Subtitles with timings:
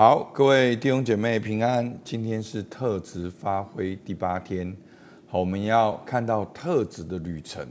[0.00, 1.92] 好，各位弟兄姐妹平安。
[2.04, 4.72] 今天是特质发挥第八天。
[5.26, 7.66] 好，我们要看到特质的旅程。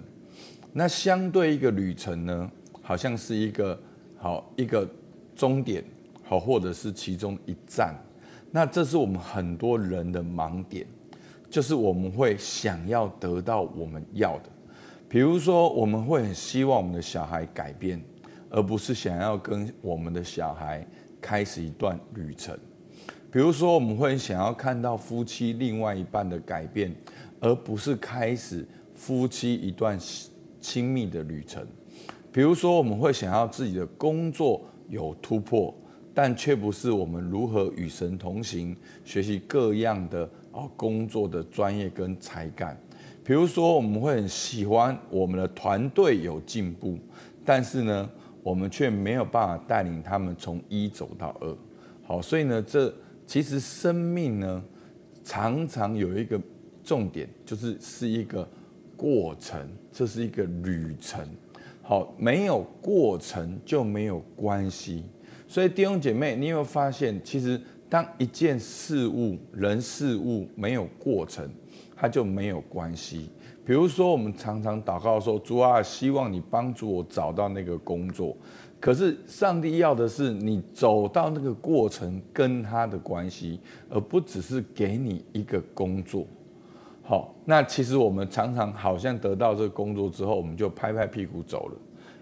[0.74, 2.52] 那相对一个旅程呢，
[2.82, 3.80] 好像是一个
[4.18, 4.86] 好一个
[5.38, 5.82] 终点，
[6.22, 7.96] 好，或者是其中一站。
[8.52, 10.86] 那这是我们很多人的盲点，
[11.50, 14.50] 就是我们会想要得到我们要的。
[15.08, 18.04] 比如说，我们会很希望我们的小孩改变，
[18.50, 20.86] 而不是想要跟我们的小孩。
[21.22, 22.58] 开始一段旅程，
[23.32, 26.96] 比如说，我们会想要看到夫妻另外一半的改变，
[27.40, 28.66] 而不是开始
[28.96, 30.00] 夫妻一段
[30.62, 31.66] 亲密的旅程。
[32.32, 35.74] 比如说，我们会想要自己的工作有突破，
[36.14, 42.80] 但却不是我们如何与神同行，学习各样的啊工作的专业跟才干。
[43.24, 46.98] 比如说，我们会很喜欢我们的团队有进步，
[47.44, 48.10] 但是呢，
[48.48, 51.58] 我们却没有办法带领他们从一走到二，
[52.02, 52.94] 好，所以呢，这
[53.26, 54.64] 其实生命呢，
[55.22, 56.40] 常常有一个
[56.82, 58.48] 重点，就是是一个
[58.96, 61.28] 过程，这是一个旅程，
[61.82, 65.04] 好，没有过程就没有关系。
[65.46, 67.60] 所以弟兄姐妹，你有没有发现，其实
[67.90, 71.50] 当一件事物、人事物没有过程，
[71.98, 73.30] 它就没有关系。
[73.68, 78.34] 比如说，我们常常祷告说：“主啊，希望你帮助我找到那个工作。”
[78.80, 83.60] 可是上帝要的是你走到那个过程跟他的关系，
[83.90, 86.26] 而不只是给你一个工作。
[87.04, 91.76] 好，那其实我们常常好像得到这个工作之后，我们就拍拍屁股走了，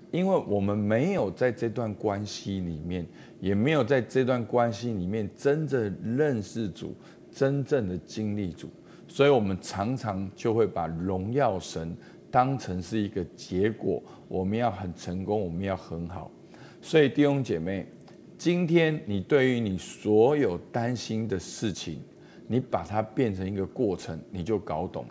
[0.10, 3.06] 因为我们没有在这段关系里面，
[3.40, 6.96] 也没有在这段关系里面真正认识主，
[7.32, 8.68] 真正的经历主。
[9.08, 11.96] 所以，我们常常就会把荣耀神
[12.32, 14.02] 当成是一个结果。
[14.28, 16.30] 我们要很成功，我们要很好。
[16.82, 17.86] 所以，弟兄姐妹，
[18.38, 22.02] 今天你对于你所有担心的事情，
[22.48, 25.06] 你把它变成一个过程，你就搞懂。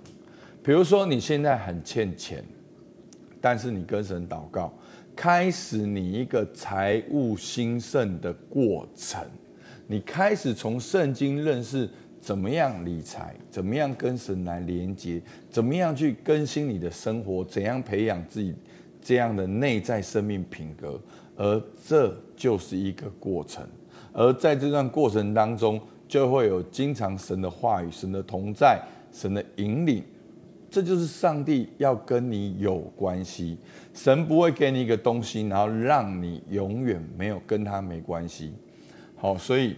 [0.62, 2.44] 比如说，你现在很欠钱，
[3.40, 4.72] 但是你跟神祷告，
[5.14, 9.24] 开始你一个财务兴盛的过程。
[9.86, 11.88] 你开始从圣经认识。
[12.24, 13.34] 怎么样理财？
[13.50, 15.20] 怎么样跟神来连接？
[15.50, 17.44] 怎么样去更新你的生活？
[17.44, 18.54] 怎样培养自己
[19.02, 20.98] 这样的内在生命品格？
[21.36, 23.62] 而这就是一个过程。
[24.14, 28.80] 而在这段过程当中，就会有经常神的话语、神的同在、
[29.12, 30.02] 神的引领。
[30.70, 33.58] 这就是上帝要跟你有关系。
[33.92, 38.54] 神不会给你一个东西，然后让你永远没有跟他没关系。
[39.14, 39.76] 好，所以。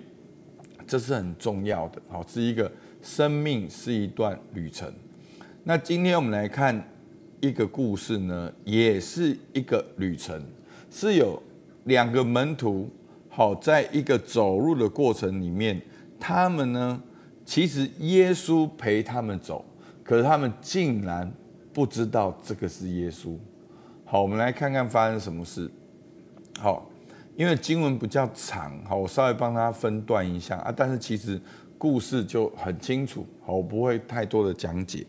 [0.86, 2.70] 这是很重要的，好，是一个
[3.02, 4.92] 生命是一段旅程。
[5.64, 6.88] 那今天我们来看
[7.40, 10.40] 一个故事呢，也是一个旅程，
[10.90, 11.42] 是有
[11.84, 12.88] 两个门徒，
[13.28, 15.80] 好，在一个走路的过程里面，
[16.20, 17.02] 他们呢，
[17.44, 19.64] 其实耶稣陪他们走，
[20.04, 21.30] 可是他们竟然
[21.72, 23.36] 不知道这个是耶稣。
[24.04, 25.68] 好，我们来看看发生什么事。
[26.60, 26.88] 好。
[27.36, 30.72] 因为经文比较长，好，我稍微帮他分段一下啊。
[30.74, 31.38] 但是其实
[31.76, 35.06] 故事就很清楚，好，我不会太多的讲解。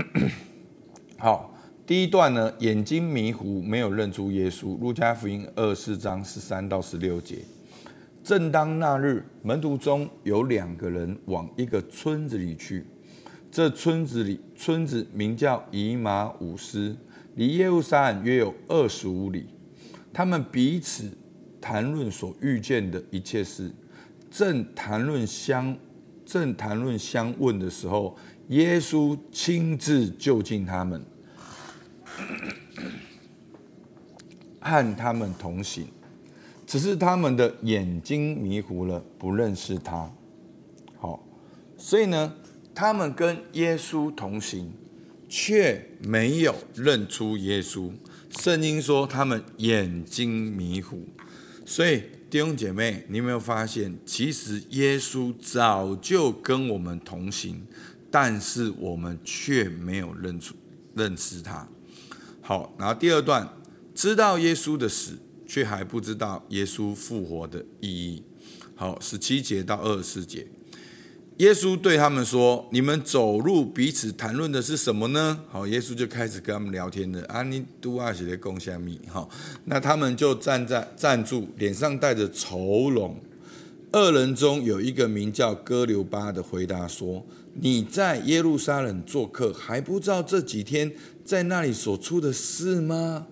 [1.16, 1.54] 好，
[1.86, 4.78] 第一段呢，眼睛迷糊，没有认出耶稣。
[4.78, 7.38] 路加福音二四章十三到十六节。
[8.22, 12.84] 正当那日，门徒中有两个人往一个村子里去，
[13.50, 16.94] 这村子里村子名叫以马忤斯，
[17.36, 19.46] 离耶路撒冷约有二十五里。
[20.12, 21.10] 他们彼此
[21.60, 23.70] 谈论所遇见的一切事，
[24.30, 25.76] 正谈论相
[26.24, 28.16] 正谈论相问的时候，
[28.48, 31.02] 耶稣亲自就近他们，
[34.60, 35.86] 和他们同行，
[36.66, 40.10] 只是他们的眼睛迷糊了，不认识他。
[40.98, 41.24] 好，
[41.76, 42.34] 所以呢，
[42.74, 44.72] 他们跟耶稣同行，
[45.28, 47.90] 却没有认出耶稣。
[48.38, 51.04] 圣经说他们眼睛迷糊，
[51.66, 57.66] 所以弟兄姐妹，你有没有发现，其实耶稣早就跟我们同行，
[58.10, 60.54] 但是我们却没有认出、
[60.94, 61.68] 认识他。
[62.40, 63.48] 好，然后第二段，
[63.94, 68.22] 知道耶稣的死，却还不知道耶稣复活的意义。
[68.76, 70.46] 好，十七节到二十四节。
[71.40, 77.24] 耶稣对他们说：“你们走路彼此谈论的是什么呢？”好，耶稣就开始跟他们聊天了。
[77.28, 79.00] 啊，你都阿写的共虾米？
[79.08, 79.26] 好，
[79.64, 83.16] 那他们就站在站住，脸上带着愁容。
[83.90, 87.24] 二人中有一个名叫哥留巴的，回答说
[87.58, 90.92] ：“你在耶路撒冷做客，还不知道这几天
[91.24, 93.28] 在那里所出的事吗？”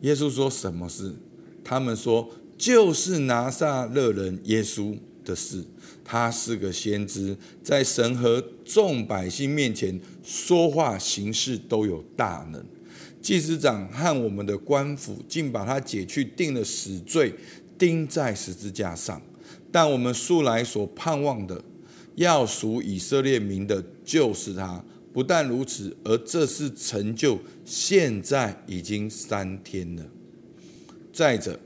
[0.00, 1.16] 耶稣说：“什么事？”
[1.62, 4.96] 他们说：“就是拿撒勒人耶稣
[5.30, 5.64] 的事。
[6.04, 12.64] 他是个先知，在神和众百姓面前说话行事都有大能。
[13.22, 17.34] 祭司长和我们的官府竟把他解去，定了死罪，
[17.78, 19.20] 钉在十字架上。
[19.70, 21.62] 但我们素来所盼望的，
[22.16, 24.84] 要赎以色列民的，就是他。
[25.12, 30.04] 不但如此，而这事成就，现在已经三天了。
[31.12, 31.60] 再者，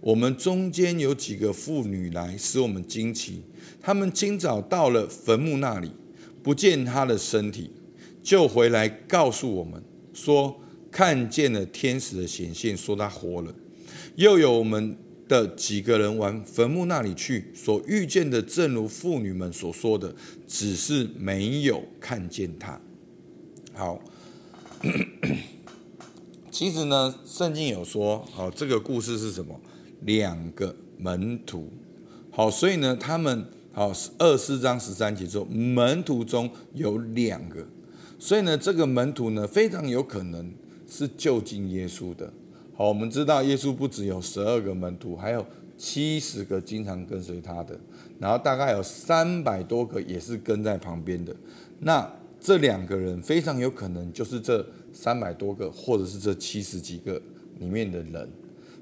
[0.00, 3.42] 我们中间有几个妇女来，使我们惊奇。
[3.80, 5.90] 她们清早到了坟墓那里，
[6.42, 7.70] 不见他的身体，
[8.22, 9.82] 就回来告诉我们
[10.12, 10.60] 说，
[10.90, 13.54] 看见了天使的显现，说他活了。
[14.14, 14.96] 又有我们
[15.28, 20.14] 的几个人往坟墓那里去，所遇见的正如妇女们所说的，
[20.46, 22.80] 只是没有看见他。
[23.72, 24.00] 好，
[26.50, 29.60] 其实呢，圣经有说，好，这个故事是什么？
[30.02, 31.68] 两个门徒，
[32.30, 37.66] 好，所以呢，他们好二四章十三节说，门徒中有两个，
[38.18, 40.52] 所以呢，这个门徒呢，非常有可能
[40.88, 42.32] 是就近耶稣的。
[42.74, 45.44] 好，我们知道耶稣不只有十二个门徒，还有
[45.76, 47.78] 七十个经常跟随他的，
[48.18, 51.34] 然后大概有三百多个也是跟在旁边的。
[51.80, 52.10] 那
[52.40, 57.20] 这两个人非常有可能就是这三百多个，或者是这七十几个
[57.58, 58.28] 里面的人。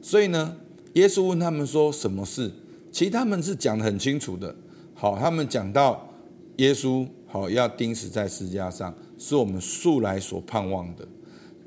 [0.02, 0.56] 所以呢，
[0.94, 2.50] 耶稣问他们说什么事？
[2.91, 4.55] 其实他们是讲得很清楚的。
[4.94, 6.08] 好，他们讲到
[6.56, 11.06] 耶稣好要钉死在十字架上，是我们素来所盼望的。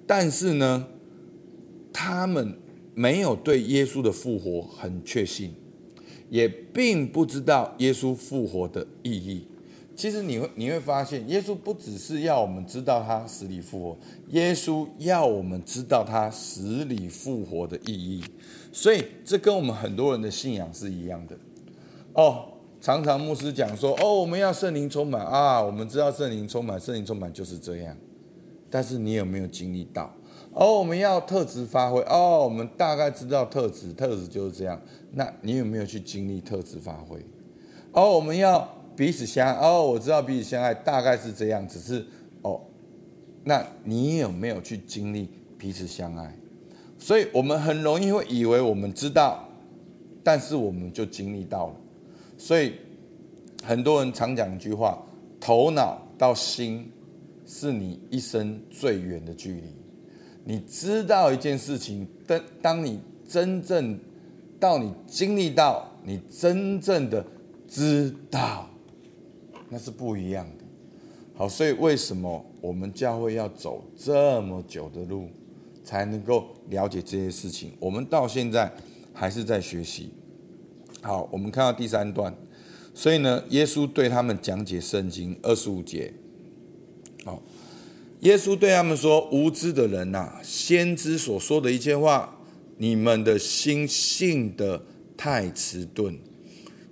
[0.06, 0.88] 但是呢，
[1.92, 2.58] 他们
[2.94, 5.54] 没有对耶稣的复活很确信，
[6.30, 9.46] 也并不知道耶稣复活的意义。
[9.98, 13.98] 其实你会你会发现，耶稣不只是要我们知道他死里复活，
[14.28, 18.24] 耶稣要我们知道他死里复活的意义。
[18.72, 21.36] 所以这跟我们很多人的信仰是一样的。
[22.14, 22.46] 哦，
[22.80, 27.98] 常常牧师讲说，哦，我们要圣灵充满啊，我们知道圣灵充满，圣灵充满就是这样。
[28.70, 30.14] 但是你有没有经历到？
[30.52, 34.80] 哦，我们要特质发挥，哦，我们大概知道特质，特质就是这样。
[35.14, 37.20] 那你有没有去经历特质发挥？
[37.94, 38.77] 哦，我们要。
[38.98, 42.04] 彼此相爱哦，我知道彼此相爱大概是这样，只是
[42.42, 42.60] 哦，
[43.44, 46.36] 那你有没有去经历彼此相爱？
[46.98, 49.48] 所以我们很容易会以为我们知道，
[50.24, 51.76] 但是我们就经历到了。
[52.40, 52.74] 所以
[53.64, 54.98] 很多人常讲一句话：
[55.40, 56.92] 头脑到心
[57.46, 59.76] 是你一生最远的距离。
[60.44, 64.00] 你知道一件事情，但当你真正
[64.60, 67.24] 到你经历到，你真正的
[67.68, 68.68] 知道。
[69.69, 70.64] 那是不一样的。
[71.36, 75.30] 好，所以为什么我们教会要走这么久的路，
[75.84, 77.72] 才能够了解这些事情？
[77.80, 78.74] 我们到现在
[79.14, 80.10] 还是在学习。
[81.02, 82.36] 好，我们看到第三段。
[82.94, 86.12] 所以呢，耶稣对他们讲解圣经二十五节。
[87.24, 87.40] 好，
[88.22, 92.40] 耶稣对他们说：“无知的人呐，先知所说的一切话，
[92.78, 94.81] 你们的心信得
[95.16, 96.18] 太迟钝。”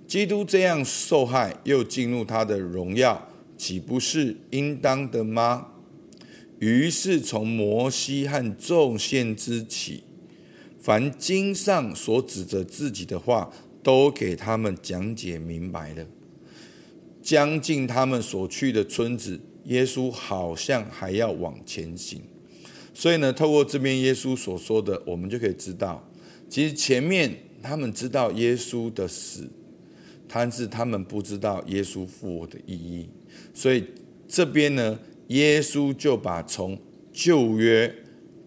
[0.06, 5.68] 基督这样受害，又进入他的荣耀，岂不是应当的吗？
[6.60, 10.04] 于是从摩西和众先知起，
[10.80, 13.50] 凡经上所指着自己的话，
[13.82, 16.06] 都给他们讲解明白了。
[17.20, 22.22] 将近他们所去的村子，耶稣好像还要往前行。
[22.94, 26.08] 所以呢，透过这边耶稣所说的，我们就可以知道，
[26.48, 29.50] 其实前面他们知道耶稣的死。
[30.28, 33.08] 但是他们不知道耶稣复活的意义，
[33.54, 33.82] 所以
[34.28, 36.78] 这边呢，耶稣就把从
[37.10, 37.90] 旧约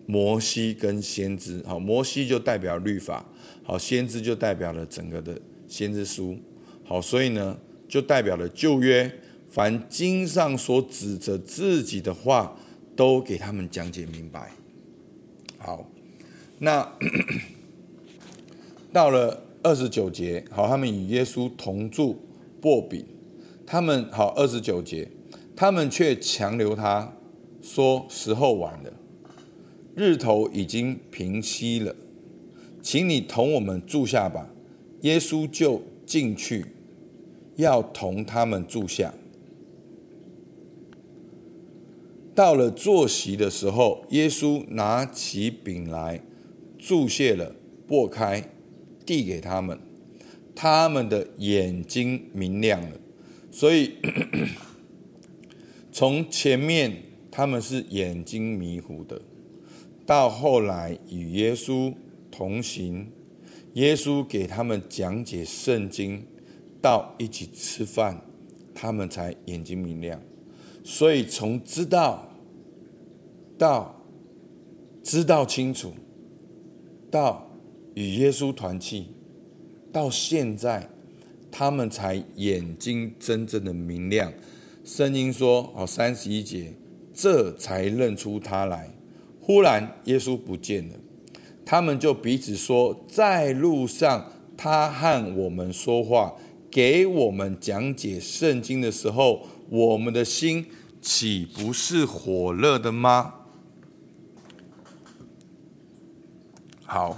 [0.05, 3.25] 摩西跟先知，好，摩西就代表律法，
[3.63, 6.37] 好，先知就代表了整个的先知书，
[6.83, 7.57] 好，所以呢，
[7.87, 9.11] 就代表了旧约，
[9.49, 12.55] 凡经上所指着自己的话，
[12.95, 14.51] 都给他们讲解明白。
[15.57, 15.89] 好，
[16.59, 16.87] 那
[18.93, 19.48] 到了。
[19.61, 22.17] 二十九节，好，他们与耶稣同住，
[22.61, 23.05] 擘饼。
[23.65, 25.07] 他们好，二十九节，
[25.55, 27.13] 他们却强留他，
[27.61, 28.93] 说时候晚了，
[29.95, 31.95] 日头已经平西了，
[32.81, 34.49] 请你同我们住下吧。
[35.01, 36.65] 耶稣就进去，
[37.57, 39.13] 要同他们住下。
[42.33, 46.21] 到了坐席的时候，耶稣拿起饼来，
[46.77, 47.53] 祝谢了，
[47.87, 48.49] 擘开。
[49.09, 49.79] 递给他们，
[50.53, 52.91] 他们的眼睛明亮了。
[53.49, 53.95] 所以
[55.91, 56.95] 从前面
[57.31, 59.19] 他们是眼睛迷糊的，
[60.05, 61.91] 到后来与耶稣
[62.29, 63.11] 同行，
[63.73, 66.23] 耶稣给他们讲解圣经，
[66.79, 68.21] 到一起吃饭，
[68.75, 70.21] 他们才眼睛明亮。
[70.83, 72.31] 所以从知道
[73.57, 74.05] 到
[75.01, 75.93] 知道清楚，
[77.09, 77.48] 到
[77.95, 79.07] 与耶稣团契，
[79.91, 80.89] 到现在，
[81.51, 84.31] 他们才眼睛真正的明亮。
[84.85, 86.73] 声音说：“哦，三十一节，
[87.13, 88.91] 这才认出他来。”
[89.41, 90.95] 忽然，耶稣不见了。
[91.65, 96.35] 他们就彼此说：“在路上，他和我们说话，
[96.71, 100.65] 给我们讲解圣经的时候，我们的心
[101.01, 103.35] 岂不是火热的吗？”
[106.85, 107.17] 好，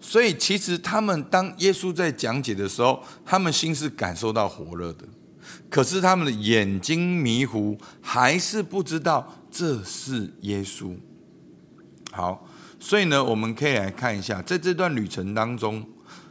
[0.00, 5.04] 所以其实他们当耶稣在讲解的时候，他们心是感受到火热的，
[5.68, 10.96] 可是他们的眼睛迷糊，还是不知道这是耶稣。
[12.10, 12.46] 好。
[12.82, 15.86] 所以呢，我们可以来看一下，在这段旅程当中，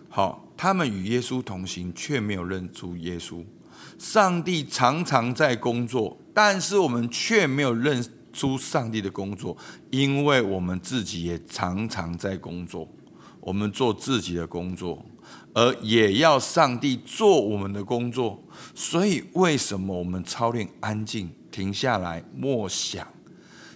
[0.09, 3.45] 好，他们与耶稣同行，却没有认出耶稣。
[3.99, 9.55] 上帝常常在工作，但是我们却没有认出上帝的工作，
[9.91, 12.89] 因为我们自己也常常在工作，
[13.41, 15.05] 我们做自己的工作，
[15.53, 18.43] 而也要上帝做我们的工作。
[18.75, 23.07] 所以，为什么我们操练安静，停下来默想？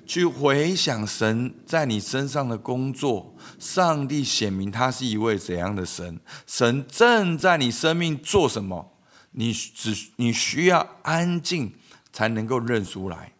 [0.06, 6.20] 去回想神在你身上的工作，上帝显明他是一位怎样的神？
[6.46, 8.92] 神正在你生命做什么？
[9.32, 11.72] 你只你需要安静
[12.12, 13.32] 才能够认出来。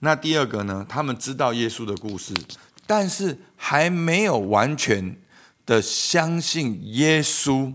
[0.00, 0.84] 那第二个呢？
[0.88, 2.34] 他们知道耶稣的故事，
[2.86, 5.16] 但是还没有完全
[5.66, 7.74] 的相信耶稣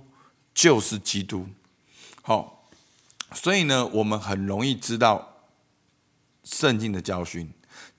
[0.54, 1.48] 就是基督。
[2.22, 2.70] 好，
[3.34, 5.44] 所以呢，我们很容易知道
[6.44, 7.52] 圣经的教训。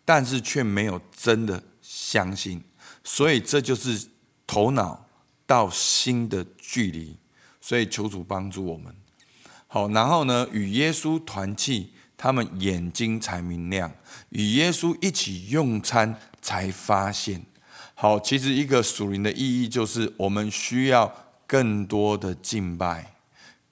[0.05, 2.65] 但是却没有真的相信，
[3.05, 4.09] 所以这就是
[4.47, 5.07] 头脑
[5.47, 7.19] 到心的距离。
[7.61, 8.97] 所以求主帮助我们。
[9.67, 13.91] 好，然后呢，与耶稣团契，他们眼睛才明亮；
[14.31, 17.45] 与耶稣一起用餐，才发现。
[18.01, 21.13] 好，其实一个属灵的意义就是，我们需要
[21.49, 23.17] 更多的敬拜，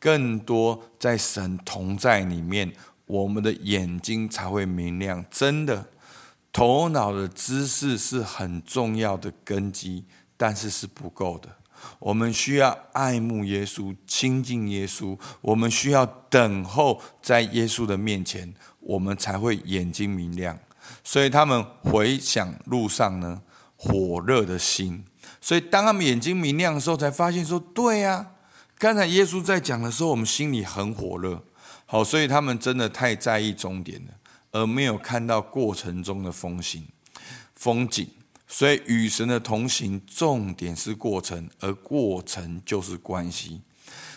[0.01, 2.73] 更多在神同在里面，
[3.07, 5.25] 我们的眼睛才会明亮。
[5.31, 5.87] 真的。
[6.53, 10.05] 头脑的知识是很重要的根基，
[10.37, 11.49] 但是是不够的。
[12.01, 15.17] 我们需要爱慕耶稣，亲近耶稣。
[15.41, 20.59] 我们需要等候在耶稣的面前，我们才会眼睛明亮。
[21.05, 23.41] 所以他们回想路上呢，
[23.87, 25.05] 火热的心。
[25.41, 28.33] 所以当他们眼睛明亮的时候，才发现说：对呀，
[28.79, 31.45] 刚才耶稣在讲的时候，我们心里很火热。
[31.87, 34.13] 好，所以他们真的太在意终点了。
[34.53, 36.89] 而没有看到过程中的风景，
[37.55, 38.09] 风景，
[38.47, 43.61] 所以与神的同行，重点是过程，而过程就是关系。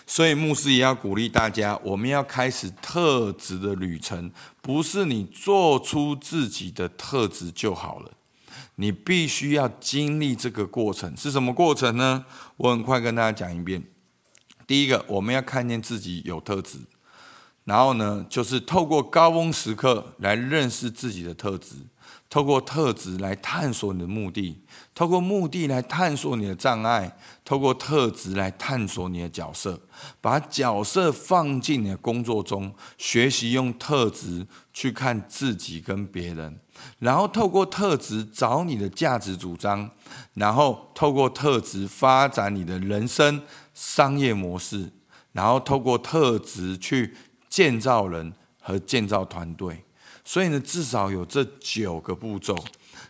[0.07, 8.11] 所以牧师也要鼓励大家，我们要开始特质的旅程，不是你做出自己的特质就好了，
[8.79, 11.15] 你必须要经历这个过程。
[11.17, 12.25] 是什么过程呢？
[12.55, 13.83] 我很快跟大家讲一遍。
[14.65, 16.77] 第一个，我们要看见自己有特质。
[17.69, 21.75] 然后呢，就是透过高峰时刻来认识自己的特质，
[22.27, 24.59] 透过特质来探索你的目的，
[24.95, 29.79] 透过目的来探索你的障碍，透过特质来探索你的角色，
[30.19, 36.59] 把角色放进你的工作中，学习用特质去看自己跟别人，
[36.97, 39.91] 然后透过特质找你的价值主张，
[40.33, 43.43] 然后透过特质发展你的人生
[43.75, 44.91] 商业模式，
[45.33, 47.13] 然后透过特质去。
[47.59, 49.83] 建造人和建造团队，
[50.23, 52.57] 所以呢，至少有这九个步骤。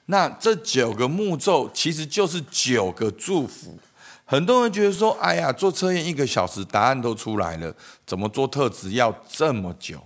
[0.07, 3.77] 那这九个步骤其实就是九个祝福。
[4.25, 7.71] 很多人觉得说：“哎呀，做测验一个小时，答案都出来了，
[8.07, 9.99] 怎么做特质要这么久？”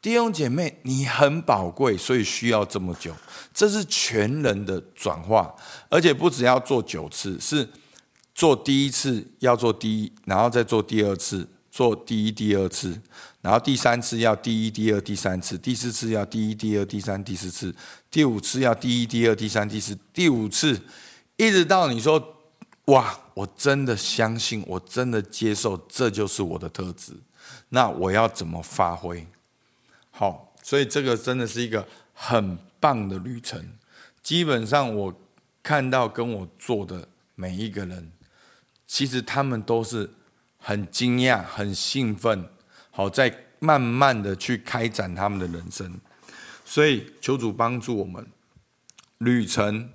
[0.00, 3.14] 弟兄姐妹，你很宝贵，所以需要这么久。
[3.52, 5.54] 这是全人的转化，
[5.90, 7.68] 而且不只要做九次，是
[8.34, 11.46] 做第一次要做第一，然后再做第二次。
[11.72, 13.00] 做第一、第二次，
[13.40, 17.74] 然后第三次要第一、第二、第三次，第四次要第一、第二、第三、第四次，
[18.10, 20.78] 第五次要第一、第二、第三、第四，第五次，
[21.38, 22.36] 一直到你说
[22.84, 27.14] 哇，我真的相信，我真的接受，这就是我的特质。
[27.70, 29.26] 那我要怎么发挥？
[30.10, 33.66] 好，所以这个真的是一个很棒的旅程。
[34.22, 35.14] 基本上我
[35.62, 38.12] 看到跟我做的每一个人，
[38.86, 40.10] 其实他们都是。
[40.64, 42.48] 很惊讶，很兴奋，
[42.92, 46.00] 好，在慢慢的去开展他们的人生，
[46.64, 48.24] 所以求主帮助我们。
[49.18, 49.90] 旅程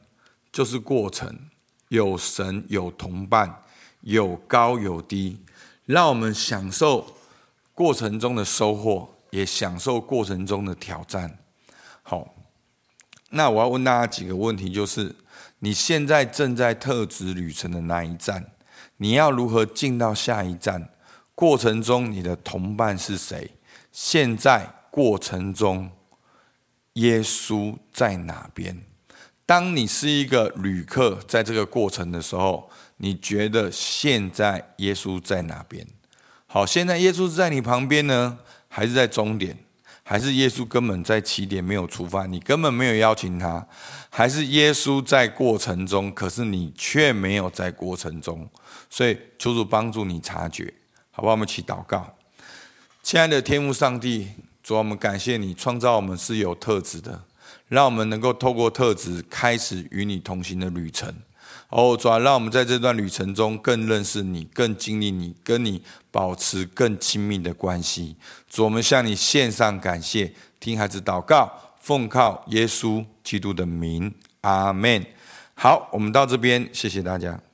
[0.52, 1.50] 就是过程，
[1.88, 3.64] 有神，有同伴，
[4.02, 5.40] 有高有低，
[5.86, 7.16] 让我们享受
[7.74, 11.40] 过程中的收获，也享受过程中的挑战。
[12.04, 12.36] 好，
[13.30, 15.16] 那我要问大家几个问题，就是
[15.60, 18.52] 你现在正在特指旅程的哪一站？
[18.98, 20.90] 你要如何进到下一站？
[21.36, 23.52] 过程中你的同伴是谁？
[23.92, 25.92] 现在过程中，
[26.94, 28.82] 耶稣在哪边？
[29.46, 35.86] 当你是一个旅客，在这个过程的时候，你觉得现在耶稣在哪边？
[36.48, 39.58] 好，现在耶稣是在你旁边呢，还是在终点？
[40.10, 43.68] 还是耶稣根本在起点没有出发，你根本没有邀请他？
[44.10, 48.50] 还是耶稣在过程中，可是你却没有在过程中？
[48.90, 50.74] 所以求主帮助你察觉，
[51.12, 51.34] 好不好？
[51.34, 52.16] 我们一起祷告，
[53.04, 54.30] 亲爱的天父上帝，
[54.64, 57.24] 主，我们感谢你创造我们是有特质的。
[57.68, 61.14] 让我们能够透过特质开始与你同行的旅程，
[61.70, 68.16] 哦，主啊，让我们在这段旅程中更认识你，更经历你，跟你保持更亲密的关系。
[68.50, 75.06] 主，我们向你献上感谢，听孩子祷告，奉靠耶稣基督的名，阿门。
[75.56, 77.47] 好，我们到这边，谢谢大家。